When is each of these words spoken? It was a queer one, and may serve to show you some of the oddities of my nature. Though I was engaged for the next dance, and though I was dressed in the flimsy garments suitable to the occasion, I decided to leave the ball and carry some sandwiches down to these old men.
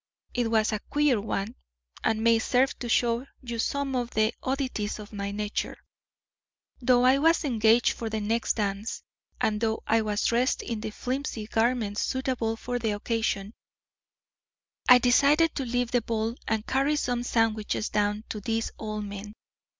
It 0.33 0.49
was 0.49 0.71
a 0.71 0.79
queer 0.89 1.21
one, 1.21 1.53
and 2.03 2.23
may 2.23 2.39
serve 2.39 2.73
to 2.79 2.89
show 2.89 3.27
you 3.43 3.59
some 3.59 3.95
of 3.95 4.09
the 4.09 4.33
oddities 4.41 4.97
of 4.97 5.13
my 5.13 5.29
nature. 5.29 5.77
Though 6.81 7.03
I 7.05 7.19
was 7.19 7.45
engaged 7.45 7.91
for 7.93 8.09
the 8.09 8.19
next 8.19 8.53
dance, 8.55 9.03
and 9.39 9.61
though 9.61 9.83
I 9.85 10.01
was 10.01 10.25
dressed 10.25 10.63
in 10.63 10.81
the 10.81 10.89
flimsy 10.89 11.45
garments 11.45 12.01
suitable 12.01 12.57
to 12.57 12.79
the 12.79 12.93
occasion, 12.93 13.53
I 14.89 14.97
decided 14.97 15.53
to 15.53 15.65
leave 15.65 15.91
the 15.91 16.01
ball 16.01 16.33
and 16.47 16.65
carry 16.65 16.95
some 16.95 17.21
sandwiches 17.21 17.89
down 17.89 18.23
to 18.29 18.41
these 18.41 18.71
old 18.79 19.05
men. 19.05 19.35